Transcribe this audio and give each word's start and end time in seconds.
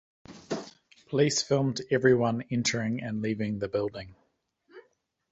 Police 1.09 1.43
filmed 1.43 1.81
everyone 1.91 2.41
entering 2.49 3.03
and 3.03 3.21
leaving 3.21 3.59
the 3.59 3.67
building. 3.67 4.15